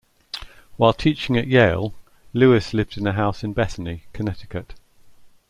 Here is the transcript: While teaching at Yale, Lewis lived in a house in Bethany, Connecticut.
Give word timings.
While 0.77 0.93
teaching 0.93 1.37
at 1.37 1.45
Yale, 1.45 1.93
Lewis 2.33 2.73
lived 2.73 2.97
in 2.97 3.05
a 3.05 3.11
house 3.13 3.43
in 3.43 3.53
Bethany, 3.53 4.05
Connecticut. 4.13 4.73